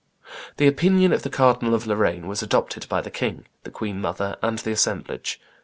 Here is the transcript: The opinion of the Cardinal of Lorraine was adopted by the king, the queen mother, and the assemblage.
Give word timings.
The 0.57 0.65
opinion 0.65 1.13
of 1.13 1.21
the 1.21 1.29
Cardinal 1.29 1.75
of 1.75 1.85
Lorraine 1.85 2.25
was 2.25 2.41
adopted 2.41 2.89
by 2.89 3.01
the 3.01 3.11
king, 3.11 3.45
the 3.63 3.69
queen 3.69 4.01
mother, 4.01 4.35
and 4.41 4.57
the 4.57 4.71
assemblage. 4.71 5.39